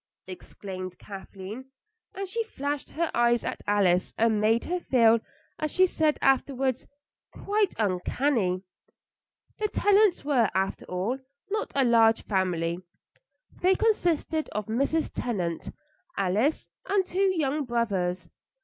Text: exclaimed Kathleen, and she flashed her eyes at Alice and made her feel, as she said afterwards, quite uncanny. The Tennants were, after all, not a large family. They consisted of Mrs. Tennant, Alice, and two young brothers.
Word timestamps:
exclaimed 0.25 0.97
Kathleen, 0.97 1.65
and 2.15 2.27
she 2.27 2.43
flashed 2.43 2.89
her 2.89 3.11
eyes 3.13 3.45
at 3.45 3.61
Alice 3.67 4.15
and 4.17 4.41
made 4.41 4.63
her 4.63 4.79
feel, 4.79 5.19
as 5.59 5.69
she 5.69 5.85
said 5.85 6.17
afterwards, 6.23 6.87
quite 7.31 7.75
uncanny. 7.77 8.63
The 9.59 9.67
Tennants 9.67 10.25
were, 10.25 10.49
after 10.55 10.85
all, 10.85 11.19
not 11.51 11.71
a 11.75 11.85
large 11.85 12.23
family. 12.23 12.81
They 13.61 13.75
consisted 13.75 14.49
of 14.53 14.65
Mrs. 14.65 15.11
Tennant, 15.13 15.69
Alice, 16.17 16.67
and 16.89 17.05
two 17.05 17.37
young 17.39 17.65
brothers. 17.65 18.27